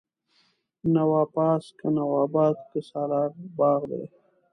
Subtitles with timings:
[0.93, 4.03] نواپاس، که نواباد که سالار باغ دی